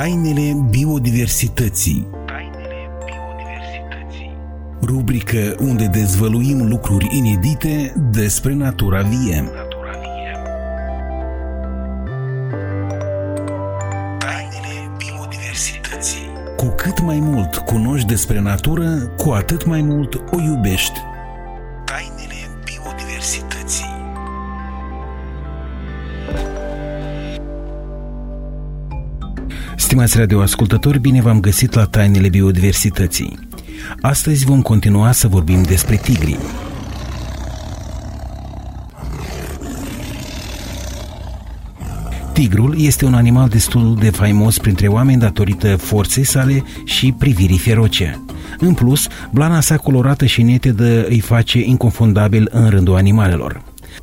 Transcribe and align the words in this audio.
Tainele 0.00 0.66
biodiversității 0.70 2.06
Rubrică 4.82 5.54
unde 5.58 5.86
dezvăluim 5.86 6.68
lucruri 6.68 7.16
inedite 7.16 7.94
despre 8.10 8.54
natura 8.54 9.02
vie. 9.02 9.50
Tainele 14.18 14.90
biodiversității 14.98 16.28
Cu 16.56 16.66
cât 16.66 17.00
mai 17.00 17.18
mult 17.20 17.56
cunoști 17.56 18.06
despre 18.06 18.40
natură, 18.40 18.96
cu 19.16 19.30
atât 19.30 19.66
mai 19.66 19.82
mult 19.82 20.14
o 20.14 20.40
iubești. 20.40 21.00
Stimați 29.90 30.18
radioascultători, 30.18 30.98
bine 30.98 31.20
v-am 31.20 31.40
găsit 31.40 31.74
la 31.74 31.84
Tainele 31.84 32.28
Biodiversității. 32.28 33.38
Astăzi 34.00 34.44
vom 34.44 34.62
continua 34.62 35.12
să 35.12 35.28
vorbim 35.28 35.62
despre 35.62 35.96
tigri. 35.96 36.38
Tigrul 42.32 42.74
este 42.78 43.04
un 43.04 43.14
animal 43.14 43.48
destul 43.48 43.96
de 44.00 44.10
faimos 44.10 44.58
printre 44.58 44.88
oameni 44.88 45.20
datorită 45.20 45.76
forței 45.76 46.24
sale 46.24 46.64
și 46.84 47.14
privirii 47.18 47.58
feroce. 47.58 48.24
În 48.58 48.74
plus, 48.74 49.08
blana 49.30 49.60
sa 49.60 49.76
colorată 49.76 50.26
și 50.26 50.42
netedă 50.42 51.06
îi 51.06 51.20
face 51.20 51.58
inconfundabil 51.64 52.48
în 52.52 52.68
rândul 52.68 52.94
animalelor. 52.96 53.62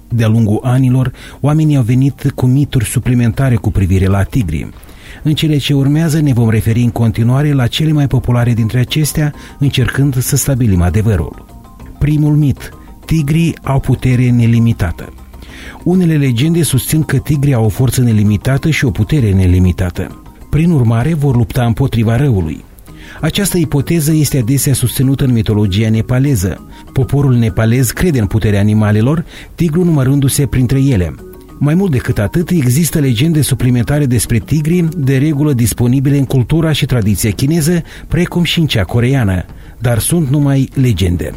De-a 0.10 0.28
lungul 0.28 0.60
anilor, 0.64 1.12
oamenii 1.40 1.76
au 1.76 1.84
venit 1.84 2.32
cu 2.36 2.46
mituri 2.46 2.86
suplimentare 2.86 3.56
cu 3.56 3.72
privire 3.72 4.06
la 4.06 4.24
tigri. 4.24 4.70
În 5.24 5.34
cele 5.34 5.58
ce 5.58 5.74
urmează 5.74 6.20
ne 6.20 6.34
vom 6.34 6.50
referi 6.50 6.82
în 6.82 6.90
continuare 6.90 7.54
la 7.54 7.68
cele 7.68 7.92
mai 7.92 8.08
populare 8.08 8.54
dintre 8.54 8.80
acestea, 8.80 9.34
încercând 9.60 10.18
să 10.22 10.36
stabilim 10.36 10.82
adevărul. 10.82 11.46
Primul 12.00 12.36
mit. 12.36 12.70
Tigrii 13.06 13.56
au 13.64 13.80
putere 13.80 14.30
nelimitată. 14.30 15.14
Unele 15.84 16.18
legende 16.18 16.64
susțin 16.64 17.04
că 17.04 17.18
tigrii 17.18 17.54
au 17.54 17.66
o 17.66 17.70
forță 17.70 18.02
nelimitată 18.02 18.70
și 18.70 18.86
o 18.86 18.92
putere 18.92 19.32
nelimitată. 19.32 20.22
Prin 20.50 20.72
urmare, 20.72 21.14
vor 21.14 21.36
lupta 21.36 21.66
împotriva 21.66 22.16
răului. 22.16 22.64
Această 23.22 23.58
ipoteză 23.58 24.14
este 24.14 24.38
adesea 24.38 24.74
susținută 24.74 25.24
în 25.24 25.32
mitologia 25.32 25.90
nepaleză. 25.90 26.68
Poporul 26.94 27.34
nepalez 27.34 27.92
crede 27.92 28.20
în 28.20 28.26
puterea 28.26 28.60
animalelor, 28.60 29.26
tigrul 29.56 29.86
numărându-se 29.86 30.46
printre 30.46 30.82
ele– 30.82 31.16
mai 31.60 31.74
mult 31.74 31.92
decât 31.92 32.20
atât, 32.20 32.50
există 32.50 33.00
legende 33.00 33.42
suplimentare 33.42 34.06
despre 34.06 34.40
tigri, 34.40 34.88
de 34.98 35.18
regulă 35.18 35.54
disponibile 35.54 36.18
în 36.18 36.26
cultura 36.26 36.72
și 36.72 36.86
tradiția 36.86 37.32
chineză, 37.32 37.84
precum 38.08 38.44
și 38.44 38.60
în 38.60 38.66
cea 38.66 38.84
coreeană, 38.84 39.46
dar 39.80 40.00
sunt 40.00 40.30
numai 40.30 40.70
legende. 40.74 41.32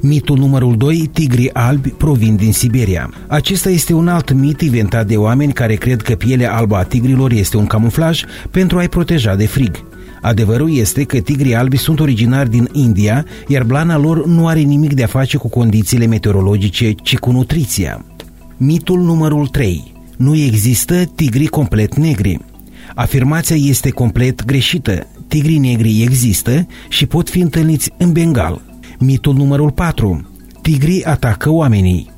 Mitul 0.00 0.38
numărul 0.38 0.76
2, 0.76 1.10
tigrii 1.12 1.54
albi, 1.54 1.88
provin 1.88 2.36
din 2.36 2.52
Siberia. 2.52 3.10
Acesta 3.26 3.70
este 3.70 3.92
un 3.92 4.08
alt 4.08 4.32
mit 4.32 4.60
inventat 4.60 5.06
de 5.06 5.16
oameni 5.16 5.52
care 5.52 5.74
cred 5.74 6.02
că 6.02 6.14
pielea 6.14 6.56
albă 6.56 6.76
a 6.76 6.82
tigrilor 6.82 7.32
este 7.32 7.56
un 7.56 7.66
camuflaj 7.66 8.24
pentru 8.50 8.78
a-i 8.78 8.88
proteja 8.88 9.34
de 9.34 9.46
frig. 9.46 9.84
Adevărul 10.22 10.76
este 10.76 11.04
că 11.04 11.18
tigrii 11.18 11.54
albi 11.54 11.76
sunt 11.76 12.00
originari 12.00 12.50
din 12.50 12.68
India, 12.72 13.24
iar 13.48 13.62
blana 13.62 13.98
lor 13.98 14.26
nu 14.26 14.46
are 14.46 14.60
nimic 14.60 14.92
de 14.92 15.02
a 15.02 15.06
face 15.06 15.36
cu 15.36 15.48
condițiile 15.48 16.06
meteorologice, 16.06 16.92
ci 16.92 17.16
cu 17.16 17.30
nutriția. 17.30 18.04
Mitul 18.62 19.00
numărul 19.00 19.46
3. 19.46 19.92
Nu 20.16 20.36
există 20.36 21.04
tigri 21.04 21.46
complet 21.46 21.96
negri. 21.96 22.38
Afirmația 22.94 23.56
este 23.56 23.90
complet 23.90 24.44
greșită. 24.44 25.06
Tigrii 25.28 25.58
negri 25.58 26.02
există 26.02 26.66
și 26.88 27.06
pot 27.06 27.28
fi 27.28 27.40
întâlniți 27.40 27.90
în 27.96 28.12
Bengal. 28.12 28.62
Mitul 28.98 29.34
numărul 29.34 29.70
4. 29.70 30.30
Tigrii 30.62 31.04
atacă 31.04 31.50
oamenii. 31.50 32.10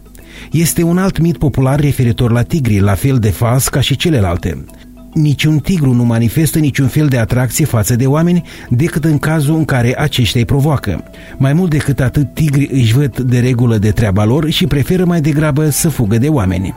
Este 0.53 0.83
un 0.83 0.99
alt 0.99 1.19
mit 1.19 1.39
popular 1.39 1.81
referitor 1.81 2.31
la 2.31 2.43
tigri, 2.43 2.79
la 2.79 2.95
fel 2.95 3.19
de 3.19 3.31
fals 3.31 3.69
ca 3.69 3.81
și 3.81 3.97
celelalte. 3.97 4.65
Niciun 5.13 5.59
tigru 5.59 5.93
nu 5.93 6.05
manifestă 6.05 6.59
niciun 6.59 6.87
fel 6.87 7.07
de 7.09 7.19
atracție 7.19 7.65
față 7.65 7.97
de 7.97 8.07
oameni 8.07 8.43
decât 8.69 9.05
în 9.05 9.19
cazul 9.19 9.57
în 9.57 9.65
care 9.65 10.01
aceștia 10.01 10.41
îi 10.41 10.47
provoacă. 10.47 11.05
Mai 11.37 11.53
mult 11.53 11.71
decât 11.71 12.01
atât, 12.01 12.35
tigrii 12.35 12.69
își 12.73 12.95
văd 12.95 13.21
de 13.21 13.39
regulă 13.39 13.79
de 13.79 13.91
treaba 13.91 14.25
lor 14.25 14.51
și 14.51 14.67
preferă 14.67 15.05
mai 15.05 15.21
degrabă 15.21 15.71
să 15.71 15.89
fugă 15.89 16.19
de 16.19 16.29
oameni. 16.29 16.75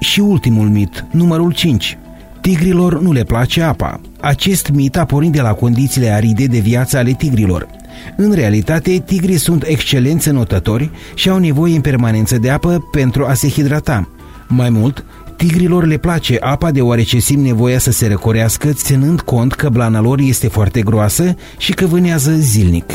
Și 0.00 0.20
ultimul 0.20 0.68
mit, 0.68 1.04
numărul 1.10 1.52
5. 1.52 1.98
Tigrilor 2.40 3.00
nu 3.00 3.12
le 3.12 3.22
place 3.22 3.62
apa. 3.62 4.00
Acest 4.20 4.70
mit 4.70 4.96
a 4.96 5.04
pornit 5.04 5.32
de 5.32 5.40
la 5.40 5.52
condițiile 5.52 6.08
aride 6.08 6.44
de 6.44 6.58
viață 6.58 6.98
ale 6.98 7.12
tigrilor. 7.12 7.68
În 8.16 8.32
realitate, 8.32 9.02
tigrii 9.04 9.36
sunt 9.36 9.64
excelenți 9.66 10.30
notători 10.30 10.90
și 11.14 11.28
au 11.28 11.38
nevoie 11.38 11.74
în 11.74 11.80
permanență 11.80 12.38
de 12.38 12.50
apă 12.50 12.88
pentru 12.90 13.24
a 13.24 13.34
se 13.34 13.48
hidrata. 13.48 14.08
Mai 14.48 14.70
mult, 14.70 15.04
Tigrilor 15.36 15.86
le 15.86 15.96
place 15.96 16.36
apa 16.40 16.70
deoarece 16.70 17.18
simt 17.18 17.44
nevoia 17.44 17.78
să 17.78 17.90
se 17.90 18.08
răcorească, 18.08 18.72
ținând 18.72 19.20
cont 19.20 19.52
că 19.52 19.68
blana 19.68 20.00
lor 20.00 20.20
este 20.20 20.48
foarte 20.48 20.80
groasă 20.82 21.34
și 21.58 21.72
că 21.72 21.86
vânează 21.86 22.32
zilnic. 22.32 22.92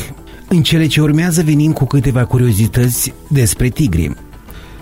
În 0.48 0.62
cele 0.62 0.86
ce 0.86 1.00
urmează 1.00 1.42
venim 1.42 1.72
cu 1.72 1.84
câteva 1.84 2.24
curiozități 2.24 3.12
despre 3.28 3.68
tigri. 3.68 4.14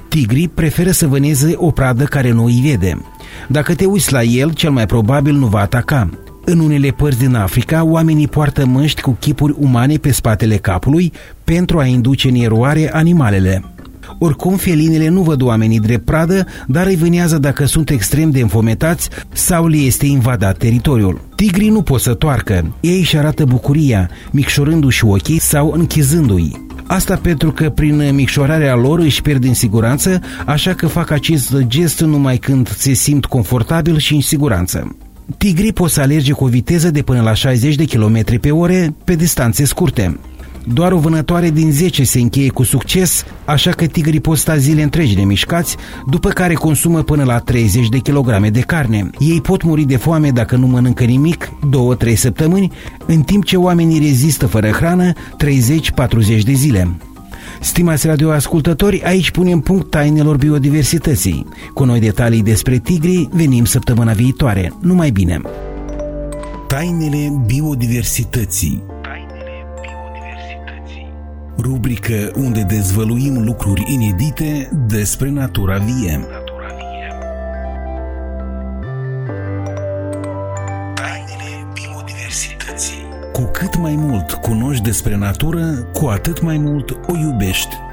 Tigrii 0.08 0.48
preferă 0.48 0.90
să 0.90 1.06
vâneze 1.06 1.54
o 1.56 1.70
pradă 1.70 2.04
care 2.04 2.30
nu 2.30 2.44
îi 2.44 2.60
vede. 2.64 3.02
Dacă 3.48 3.74
te 3.74 3.84
uiți 3.84 4.12
la 4.12 4.22
el, 4.22 4.52
cel 4.52 4.70
mai 4.70 4.86
probabil 4.86 5.34
nu 5.34 5.46
va 5.46 5.60
ataca. 5.60 6.10
În 6.44 6.58
unele 6.58 6.90
părți 6.90 7.18
din 7.18 7.34
Africa, 7.34 7.84
oamenii 7.84 8.28
poartă 8.28 8.66
măști 8.66 9.00
cu 9.00 9.16
chipuri 9.20 9.54
umane 9.58 9.96
pe 9.96 10.12
spatele 10.12 10.56
capului 10.56 11.12
pentru 11.44 11.78
a 11.78 11.84
induce 11.84 12.28
în 12.28 12.34
eroare 12.34 12.90
animalele. 12.92 13.75
Oricum, 14.18 14.56
felinele 14.56 15.08
nu 15.08 15.22
văd 15.22 15.42
oamenii 15.42 15.80
drept 15.80 16.04
pradă, 16.04 16.46
dar 16.66 16.86
îi 16.86 16.96
vânează 16.96 17.38
dacă 17.38 17.64
sunt 17.64 17.90
extrem 17.90 18.30
de 18.30 18.40
înfometați 18.40 19.08
sau 19.32 19.66
le 19.66 19.76
este 19.76 20.06
invadat 20.06 20.56
teritoriul. 20.56 21.20
Tigrii 21.34 21.68
nu 21.68 21.82
pot 21.82 22.00
să 22.00 22.14
toarcă, 22.14 22.74
ei 22.80 22.98
își 22.98 23.16
arată 23.16 23.44
bucuria, 23.44 24.10
micșorându-și 24.30 25.04
ochii 25.04 25.40
sau 25.40 25.72
închizându-i. 25.76 26.64
Asta 26.86 27.16
pentru 27.16 27.52
că 27.52 27.70
prin 27.70 28.14
micșorarea 28.14 28.74
lor 28.74 28.98
își 28.98 29.22
pierd 29.22 29.44
în 29.44 29.54
siguranță, 29.54 30.20
așa 30.46 30.74
că 30.74 30.86
fac 30.86 31.10
acest 31.10 31.56
gest 31.66 32.00
numai 32.00 32.36
când 32.36 32.68
se 32.68 32.92
simt 32.92 33.24
confortabil 33.24 33.98
și 33.98 34.14
în 34.14 34.20
siguranță. 34.20 34.96
Tigrii 35.38 35.72
pot 35.72 35.90
să 35.90 36.00
alerge 36.00 36.32
cu 36.32 36.44
o 36.44 36.48
viteză 36.48 36.90
de 36.90 37.02
până 37.02 37.20
la 37.20 37.34
60 37.34 37.74
de 37.74 37.84
km 37.84 38.40
pe 38.40 38.50
ore 38.50 38.94
pe 39.04 39.14
distanțe 39.14 39.64
scurte. 39.64 40.18
Doar 40.72 40.92
o 40.92 40.98
vânătoare 40.98 41.50
din 41.50 41.70
10 41.72 42.04
se 42.04 42.20
încheie 42.20 42.48
cu 42.48 42.62
succes, 42.62 43.24
așa 43.44 43.70
că 43.70 43.86
tigrii 43.86 44.20
pot 44.20 44.38
sta 44.38 44.56
zile 44.56 44.82
întregi 44.82 45.14
nemișcați, 45.14 45.76
după 46.06 46.28
care 46.28 46.54
consumă 46.54 47.02
până 47.02 47.24
la 47.24 47.38
30 47.38 47.88
de 47.88 47.98
kilograme 47.98 48.50
de 48.50 48.60
carne. 48.60 49.10
Ei 49.18 49.40
pot 49.40 49.62
muri 49.62 49.84
de 49.84 49.96
foame 49.96 50.30
dacă 50.30 50.56
nu 50.56 50.66
mănâncă 50.66 51.04
nimic 51.04 51.52
2-3 52.08 52.14
săptămâni, 52.14 52.72
în 53.06 53.20
timp 53.22 53.44
ce 53.44 53.56
oamenii 53.56 53.98
rezistă 53.98 54.46
fără 54.46 54.68
hrană 54.68 55.12
30-40 55.12 55.16
de 56.44 56.52
zile. 56.52 56.96
Stimați 57.60 58.06
radioascultători, 58.06 59.02
aici 59.04 59.30
punem 59.30 59.60
punct 59.60 59.90
tainelor 59.90 60.36
biodiversității. 60.36 61.46
Cu 61.74 61.84
noi 61.84 62.00
detalii 62.00 62.42
despre 62.42 62.78
tigri 62.78 63.28
venim 63.32 63.64
săptămâna 63.64 64.12
viitoare. 64.12 64.72
Numai 64.80 65.10
bine! 65.10 65.40
Tainele 66.68 67.42
biodiversității 67.46 68.94
rubrică 71.58 72.30
unde 72.34 72.62
dezvăluim 72.62 73.44
lucruri 73.44 73.92
inedite 73.92 74.70
despre 74.86 75.30
natura 75.30 75.78
vie. 75.78 76.26
Tainele 80.94 81.66
biodiversității 81.74 83.08
Cu 83.32 83.42
cât 83.42 83.76
mai 83.76 83.94
mult 83.96 84.32
cunoști 84.32 84.82
despre 84.82 85.16
natură, 85.16 85.64
cu 85.92 86.06
atât 86.06 86.40
mai 86.42 86.58
mult 86.58 86.90
o 86.90 87.16
iubești. 87.16 87.76
Tainele 87.76 87.76
biodiversității 87.76 87.85